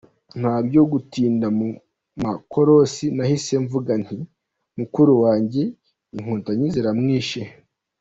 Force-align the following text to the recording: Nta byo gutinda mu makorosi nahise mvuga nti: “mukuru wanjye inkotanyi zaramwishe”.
Nta 0.41 0.53
byo 0.65 0.81
gutinda 0.91 1.47
mu 1.57 1.67
makorosi 2.25 3.05
nahise 3.17 3.53
mvuga 3.63 3.91
nti: 4.01 4.17
“mukuru 4.77 5.11
wanjye 5.23 5.63
inkotanyi 6.15 6.67
zaramwishe”. 6.75 7.41